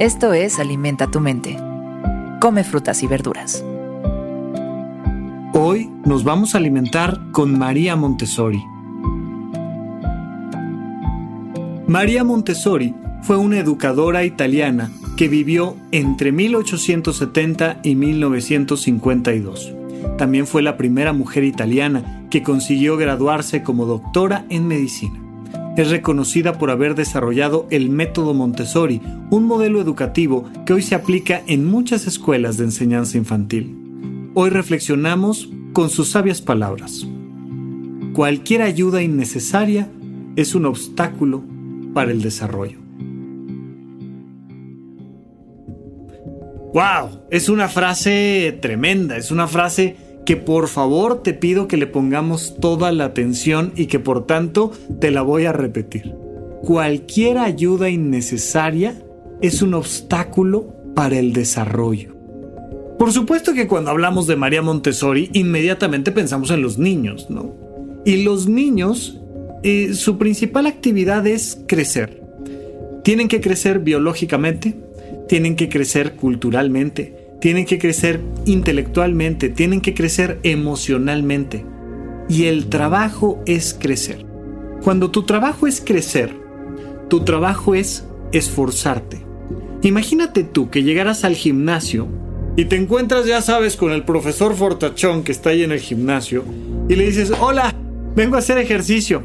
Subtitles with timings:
[0.00, 1.56] Esto es Alimenta tu mente.
[2.40, 3.64] Come frutas y verduras.
[5.52, 8.60] Hoy nos vamos a alimentar con María Montessori.
[11.86, 19.72] María Montessori fue una educadora italiana que vivió entre 1870 y 1952.
[20.18, 25.23] También fue la primera mujer italiana que consiguió graduarse como doctora en medicina.
[25.76, 31.42] Es reconocida por haber desarrollado el método Montessori, un modelo educativo que hoy se aplica
[31.48, 34.30] en muchas escuelas de enseñanza infantil.
[34.34, 37.04] Hoy reflexionamos con sus sabias palabras.
[38.12, 39.88] Cualquier ayuda innecesaria
[40.36, 41.42] es un obstáculo
[41.92, 42.78] para el desarrollo.
[46.72, 47.22] ¡Wow!
[47.30, 52.56] Es una frase tremenda, es una frase que por favor te pido que le pongamos
[52.60, 56.14] toda la atención y que por tanto te la voy a repetir.
[56.62, 59.02] Cualquier ayuda innecesaria
[59.42, 62.14] es un obstáculo para el desarrollo.
[62.98, 67.54] Por supuesto que cuando hablamos de María Montessori inmediatamente pensamos en los niños, ¿no?
[68.06, 69.20] Y los niños,
[69.62, 72.22] eh, su principal actividad es crecer.
[73.02, 74.74] Tienen que crecer biológicamente,
[75.28, 81.64] tienen que crecer culturalmente, tienen que crecer intelectualmente, tienen que crecer emocionalmente.
[82.28, 84.24] Y el trabajo es crecer.
[84.82, 86.30] Cuando tu trabajo es crecer,
[87.08, 89.24] tu trabajo es esforzarte.
[89.82, 92.08] Imagínate tú que llegaras al gimnasio
[92.56, 96.44] y te encuentras, ya sabes, con el profesor Fortachón que está ahí en el gimnasio
[96.88, 97.74] y le dices, hola,
[98.14, 99.22] vengo a hacer ejercicio.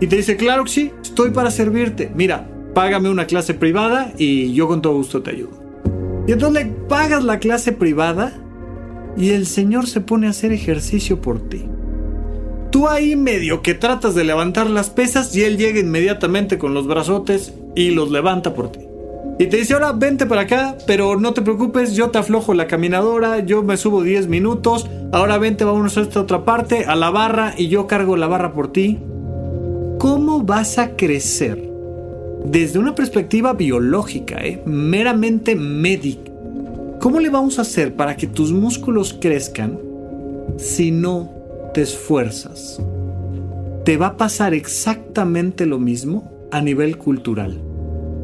[0.00, 2.10] Y te dice, claro que sí, estoy para servirte.
[2.14, 5.61] Mira, págame una clase privada y yo con todo gusto te ayudo.
[6.26, 8.32] Y entonces pagas la clase privada
[9.16, 11.64] y el Señor se pone a hacer ejercicio por ti.
[12.70, 16.86] Tú ahí medio que tratas de levantar las pesas y Él llega inmediatamente con los
[16.86, 18.80] brazotes y los levanta por ti.
[19.38, 22.66] Y te dice, ahora vente para acá, pero no te preocupes, yo te aflojo la
[22.66, 27.10] caminadora, yo me subo 10 minutos, ahora vente, vámonos a esta otra parte, a la
[27.10, 28.98] barra y yo cargo la barra por ti.
[29.98, 31.71] ¿Cómo vas a crecer?
[32.44, 34.62] Desde una perspectiva biológica, ¿eh?
[34.66, 36.30] meramente médica.
[37.00, 39.78] ¿Cómo le vamos a hacer para que tus músculos crezcan
[40.56, 41.30] si no
[41.74, 42.80] te esfuerzas?
[43.84, 47.60] Te va a pasar exactamente lo mismo a nivel cultural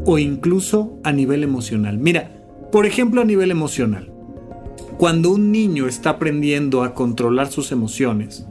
[0.05, 1.99] o incluso a nivel emocional.
[1.99, 2.31] Mira,
[2.71, 4.13] por ejemplo a nivel emocional.
[4.97, 8.47] Cuando un niño está aprendiendo a controlar sus emociones,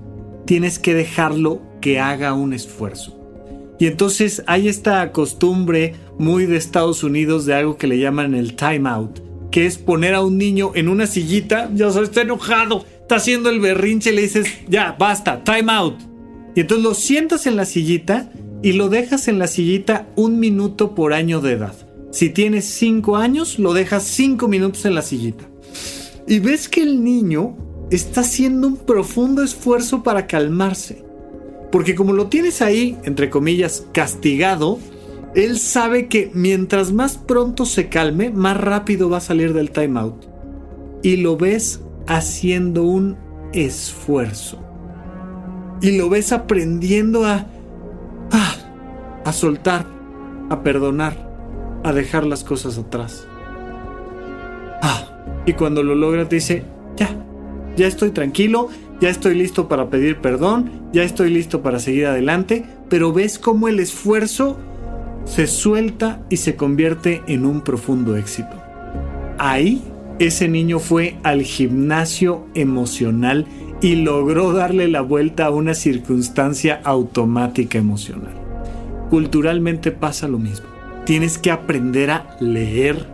[0.45, 3.16] tienes que dejarlo que haga un esfuerzo.
[3.80, 8.56] Y entonces hay esta costumbre muy de Estados Unidos de algo que le llaman el
[8.56, 9.20] time out,
[9.52, 13.50] que es poner a un niño en una sillita, ya sabes, está enojado, está haciendo
[13.50, 15.96] el berrinche, le dices, ya, basta, time out.
[16.56, 18.32] Y entonces lo sientas en la sillita
[18.64, 21.76] y lo dejas en la sillita un minuto por año de edad.
[22.12, 25.44] Si tienes cinco años, lo dejas cinco minutos en la sillita.
[26.28, 27.56] Y ves que el niño
[27.92, 31.06] está haciendo un profundo esfuerzo para calmarse.
[31.72, 34.79] Porque como lo tienes ahí, entre comillas, castigado,
[35.35, 40.25] él sabe que mientras más pronto se calme, más rápido va a salir del timeout.
[41.03, 43.17] Y lo ves haciendo un
[43.53, 44.63] esfuerzo.
[45.81, 47.45] Y lo ves aprendiendo a,
[48.31, 48.55] a,
[49.25, 49.85] a soltar,
[50.49, 51.28] a perdonar,
[51.84, 53.28] a dejar las cosas atrás.
[54.81, 56.63] Ah, y cuando lo logra te dice,
[56.95, 57.09] ya,
[57.75, 58.69] ya estoy tranquilo,
[59.00, 63.68] ya estoy listo para pedir perdón, ya estoy listo para seguir adelante, pero ves cómo
[63.68, 64.58] el esfuerzo
[65.25, 68.56] se suelta y se convierte en un profundo éxito.
[69.38, 69.81] Ahí
[70.19, 73.46] ese niño fue al gimnasio emocional
[73.81, 78.34] y logró darle la vuelta a una circunstancia automática emocional.
[79.12, 80.66] Culturalmente pasa lo mismo.
[81.06, 83.06] Tienes que aprender a leer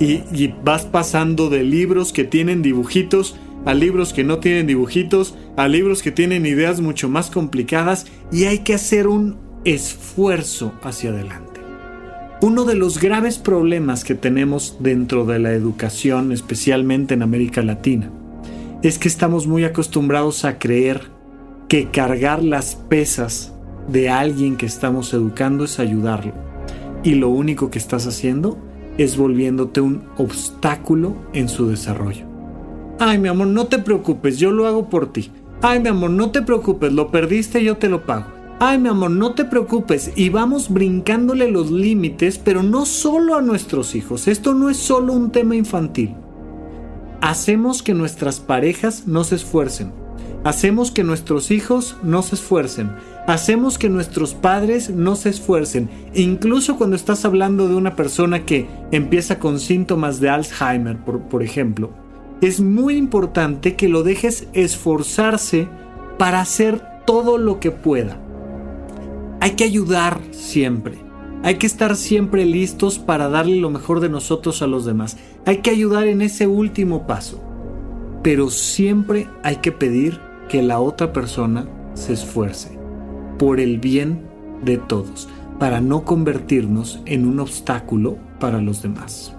[0.00, 5.68] y, vas pasando de libros que tienen dibujitos a libros que no tienen dibujitos, a
[5.68, 11.60] libros que tienen ideas mucho más complicadas y hay que hacer un esfuerzo hacia adelante.
[12.40, 18.10] Uno de los graves problemas que tenemos dentro de la educación, especialmente en América Latina,
[18.82, 21.02] es que estamos muy acostumbrados a creer
[21.68, 23.54] que cargar las pesas
[23.88, 26.34] de alguien que estamos educando es ayudarlo.
[27.02, 28.58] Y lo único que estás haciendo
[28.98, 32.33] es volviéndote un obstáculo en su desarrollo.
[33.06, 35.30] Ay, mi amor, no te preocupes, yo lo hago por ti.
[35.60, 38.24] Ay, mi amor, no te preocupes, lo perdiste, yo te lo pago.
[38.60, 40.10] Ay, mi amor, no te preocupes.
[40.16, 44.26] Y vamos brincándole los límites, pero no solo a nuestros hijos.
[44.26, 46.14] Esto no es solo un tema infantil.
[47.20, 49.92] Hacemos que nuestras parejas no se esfuercen,
[50.42, 52.90] Hacemos que nuestros hijos no se esfuercen.
[53.26, 55.90] Hacemos que nuestros padres no se esfuercen.
[56.14, 61.42] Incluso cuando estás hablando de una persona que empieza con síntomas de Alzheimer, por, por
[61.42, 62.03] ejemplo.
[62.44, 65.66] Es muy importante que lo dejes esforzarse
[66.18, 68.18] para hacer todo lo que pueda.
[69.40, 70.98] Hay que ayudar siempre.
[71.42, 75.16] Hay que estar siempre listos para darle lo mejor de nosotros a los demás.
[75.46, 77.42] Hay que ayudar en ese último paso.
[78.22, 80.20] Pero siempre hay que pedir
[80.50, 82.78] que la otra persona se esfuerce
[83.38, 84.20] por el bien
[84.62, 89.34] de todos, para no convertirnos en un obstáculo para los demás.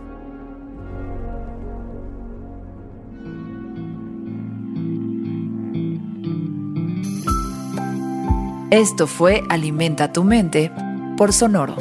[8.75, 10.69] Esto fue Alimenta tu mente
[11.15, 11.77] por Sonoro.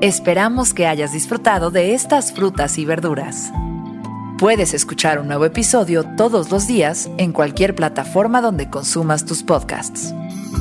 [0.00, 3.52] Esperamos que hayas disfrutado de estas frutas y verduras.
[4.36, 10.12] Puedes escuchar un nuevo episodio todos los días en cualquier plataforma donde consumas tus podcasts.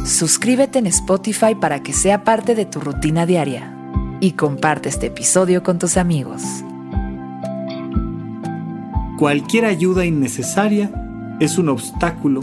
[0.06, 3.76] Suscríbete en Spotify para que sea parte de tu rutina diaria
[4.20, 6.44] y comparte este episodio con tus amigos.
[9.18, 10.92] Cualquier ayuda innecesaria
[11.40, 12.42] es un obstáculo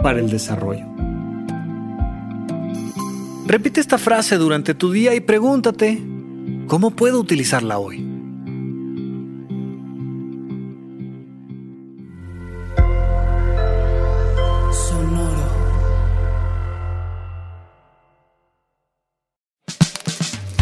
[0.00, 0.95] para el desarrollo.
[3.46, 6.02] Repite esta frase durante tu día y pregúntate,
[6.66, 8.05] ¿cómo puedo utilizarla hoy?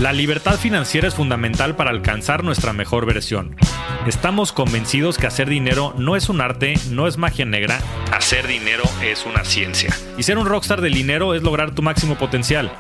[0.05, 3.57] La libertad financiera es fundamental para alcanzar nuestra mejor versión.
[4.07, 7.79] Estamos convencidos que hacer dinero no es un arte, no es magia negra,
[8.13, 9.97] hacer dinero es una ciencia.
[10.19, 12.71] Y ser un rockstar del dinero es lograr tu máximo potencial.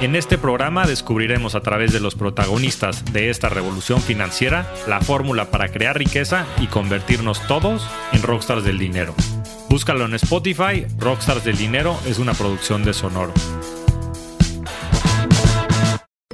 [0.00, 5.52] En este programa descubriremos a través de los protagonistas de esta revolución financiera la fórmula
[5.52, 9.14] para crear riqueza y convertirnos todos en rockstars del dinero.
[9.68, 13.32] Búscalo en Spotify, Rockstars del Dinero es una producción de Sonoro.